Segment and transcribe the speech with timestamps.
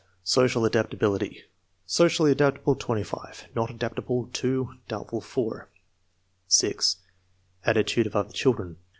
[0.23, 1.43] Social adaptability.
[1.85, 5.69] Socially adaptable, 25; not adaptable, 2; doubtful, 4.
[6.49, 6.73] 0.
[7.63, 8.77] Attitude of other children.